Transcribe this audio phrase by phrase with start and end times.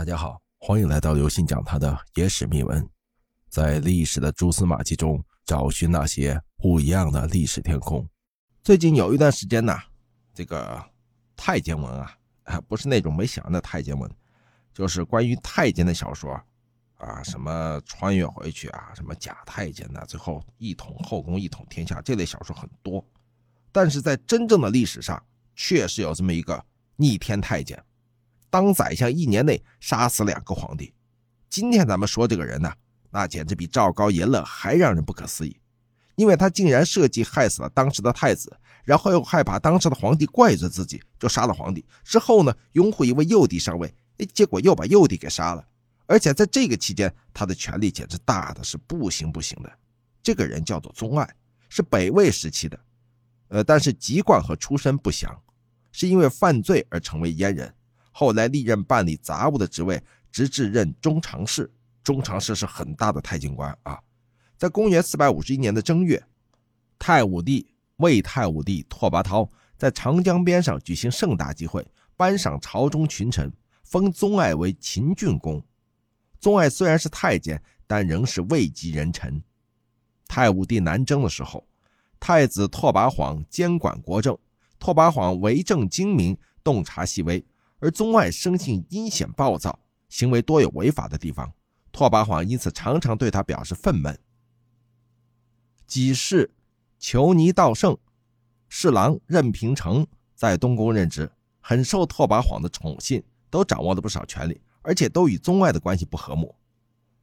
[0.00, 2.88] 大家好，欢迎来到刘信讲他的野史秘闻，
[3.50, 8.08] 在历史的蛛丝马迹中找寻那些不一样的历史天空。
[8.62, 9.76] 最近有一段时间呢，
[10.32, 10.82] 这个
[11.36, 12.16] 太监文啊，
[12.66, 14.10] 不是那种没想的太监文，
[14.72, 16.32] 就是关于太监的小说
[16.96, 23.06] 啊，什么穿越回去啊，什么假太监呐，最后一统后宫一统天下这类小说很多，
[23.70, 25.22] 但是在真正的历史上，
[25.54, 26.64] 确实有这么一个
[26.96, 27.78] 逆天太监。
[28.50, 30.92] 当宰相一年内杀死两个皇帝，
[31.48, 32.70] 今天咱们说这个人呢，
[33.10, 35.56] 那简直比赵高、阎乐还让人不可思议，
[36.16, 38.54] 因为他竟然设计害死了当时的太子，
[38.84, 41.84] 然后又害怕当时的皇帝怪罪自己，就杀了皇帝。
[42.02, 43.94] 之后呢，拥护一位幼帝上位，
[44.34, 45.64] 结果又把幼帝给杀了。
[46.06, 49.72] 而且在这个期间，他的权力简直大的是不行不行的。
[50.22, 51.28] 这个人叫做宗爱，
[51.68, 52.78] 是北魏时期的，
[53.48, 55.40] 呃，但是籍贯和出身不详，
[55.92, 57.72] 是因为犯罪而成为阉人。
[58.10, 61.70] 后来历任办理杂务的职位，直至任中常侍。
[62.02, 64.00] 中常侍是很大的太监官啊。
[64.56, 66.22] 在公元四百五十一年的正月，
[66.98, 73.52] 太武帝魏太武帝拓跋焘在长江边上举行盛大集会，颁赏朝中群臣，
[73.84, 75.62] 封宗爱为秦郡公。
[76.38, 79.42] 宗爱虽然是太监，但仍是位极人臣。
[80.26, 81.66] 太武帝南征的时候，
[82.18, 84.36] 太子拓跋晃监管国政，
[84.78, 87.44] 拓跋晃为政精明，洞察细微。
[87.80, 91.52] 而宗爱生性阴险暴躁，行为多有违法的地方，
[91.90, 94.16] 拓跋晃因此常常对他表示愤懑。
[95.86, 96.50] 己是
[96.98, 97.98] 求尼道圣
[98.68, 106.54] 侍郎任平成在东宫任职，很受拓跋晃的宠信，都掌握了不少权力，而且都与宗爱的关系不和睦。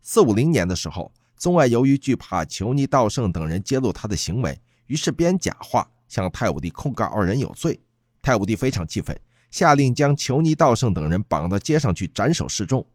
[0.00, 7.78] 四五零年的时候，宗爱由于惧怕求尼道圣等人揭露他的行为，于是编假话向太武帝控告二人有罪。
[8.22, 9.18] 太武帝非常气愤。
[9.50, 12.86] 下令将裘尼道圣等人绑到街上去斩首示众，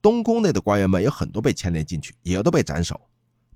[0.00, 3.00] 东宫内的官员们有很多被牵连进去，也都被斩首。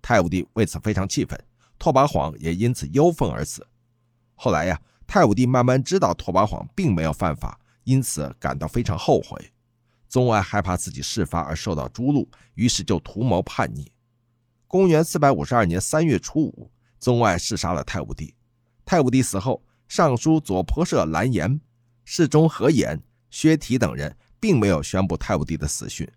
[0.00, 1.38] 太武帝为此非常气愤，
[1.78, 3.66] 拓跋晃也因此忧愤而死。
[4.34, 9.52] 后来呀，太武帝慢慢知道拓跋晃并没有犯法，因此感到非常后悔。
[10.08, 13.90] 宗爱害怕自己事发而受到诛戮，于是就图谋叛逆。
[14.68, 18.34] 公元四百五十二年三月初五，宗爱弑杀了太武帝。
[18.84, 21.60] 太武帝死后，尚书左仆射蓝颜。
[22.08, 23.00] 侍中何衍、
[23.30, 26.08] 薛提等人并没有宣布太武帝的死讯。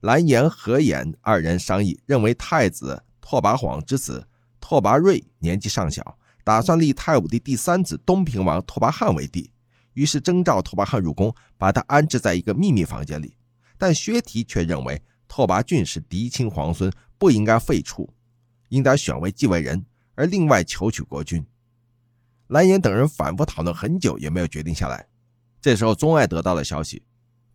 [0.00, 4.28] 蓝颜、何衍二人商议，认为太子拓跋晃之子
[4.60, 9.50] 拓跋瑞年纪尚小，打算立太武帝第三子东平王拓跋翰为帝，
[9.94, 13.34] 于是征召拓跋翰入宫，把他安置在一个秘密房间里。
[13.78, 18.06] 但薛提却认为拓跋浚是嫡亲皇孙，不应该废黜，
[18.68, 21.42] 应该选为继位人，而另外求取国君。
[22.48, 25.06] 蓝颜等人反复讨论很久，也没有决定下来。
[25.62, 27.04] 这时候，宗爱得到了消息，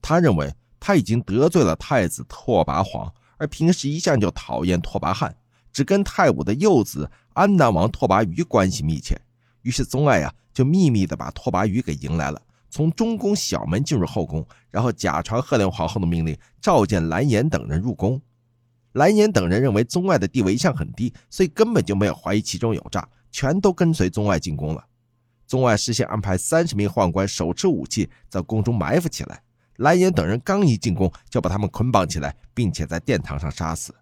[0.01, 5.35] 他认为他已经得罪了太子拓跋晃，而平时一向就讨厌拓跋翰，
[5.73, 9.19] 只跟太武的幼子安南王拓跋余关系密切。
[9.63, 18.22] 于是，宗爱呀就秘密的把拓跋余给迎来了，从中宫小门进入后宫，然后假传赫连皇后的命令，召见蓝颜等人入宫。
[18.94, 24.84] 蓝颜等人认为宗爱的地位一向很低，所以根本就没有怀疑其中有诈，全都跟随宗爱进宫了。
[25.47, 29.41] 宗爱事先安排三十名宦官手持武器在宫中埋伏起来，
[29.78, 33.96] 蓝颜等人刚一进宫就把他们捆绑起来，并且在殿堂上杀死。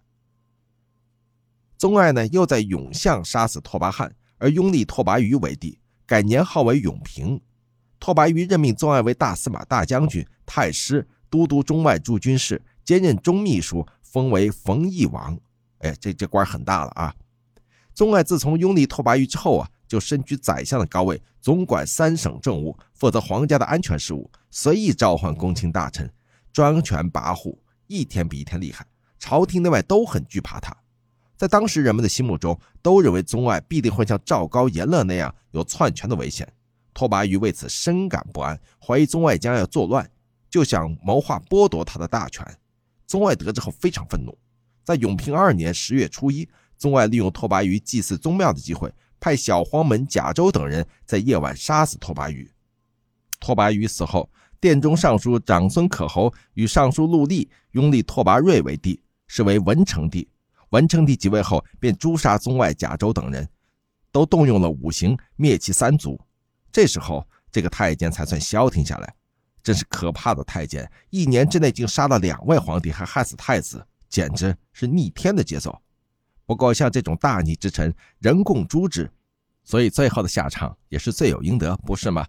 [1.78, 7.40] 宗爱呢，又在永巷杀死拓跋翰，而拥立拓跋余为帝，改年号为永平。
[8.00, 15.38] 拓跋余任命宗爱为大司马大将军、太师、都督中外诸军事，兼任中秘书，封为冯邑王。
[15.78, 17.14] 哎，这这官很大了啊！
[17.94, 19.70] 宗爱自从拥立拓跋余之后啊。
[19.86, 26.10] 就身居宰相的高位，总管三省政务，负责皇家的安全事务，随意召唤公卿大臣，
[26.52, 28.86] 专权跋扈，一天比一天厉害。
[29.18, 30.76] 朝廷内外都很惧怕他，
[31.36, 36.46] 在当时人们的心目中，都认为宗爱必定会像赵高、阎乐那样有篡权的危险。
[36.92, 40.10] 拓跋余为此深感不安，怀疑宗爱将要作乱，
[40.48, 42.46] 就想谋划剥夺他的大权。
[43.06, 44.36] 宗爱得知后非常愤怒，
[44.82, 48.92] 在永平二年十月初一，宗爱利用拓跋余祭祀宗庙的机会。
[49.26, 52.48] 派小黄门贾周等人在夜晚杀死拓跋余。
[53.40, 54.30] 拓跋余死后，
[54.60, 60.28] 殿中尚书长孙可侯与尚书陆立拥立拓跋瑞为帝，是为文成帝。
[60.70, 63.48] 文成帝即位后，便诛杀宗外贾周等人，
[64.12, 66.16] 都动用了五行灭其三族。
[66.70, 69.12] 这时候，这个太监才算消停下来。
[69.60, 75.76] 真是可怕的太监，一年之内竟杀了两位皇帝，还害死太子，简直是逆天的节奏。
[76.44, 79.10] 不过，像这种大逆之臣，人共诛之，
[79.66, 82.24] 所以最后的下场也是罪有应得，不是吗？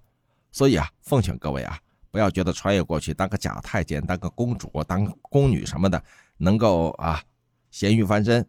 [0.52, 1.80] 所以啊，奉劝各位啊，
[2.10, 6.04] 不要觉得穿越过去当个假太监、当个公主、当个宫女什么的，
[6.38, 7.24] 能够啊
[7.70, 8.46] 咸鱼翻身。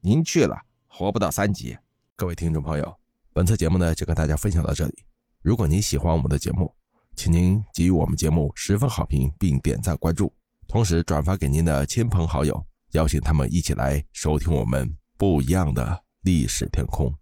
[0.00, 1.78] 您去了，活不到三级。
[2.16, 2.96] 各位听众朋友，
[3.32, 5.04] 本次节目呢就跟大家分享到这里。
[5.40, 6.74] 如果您喜欢我们的节目，
[7.14, 10.34] 请您给予我们节目十分好评，并点赞关注，
[10.66, 17.14] 同时转发给您的亲朋好友，邀请他们一起来收听我们不一样的历史天空。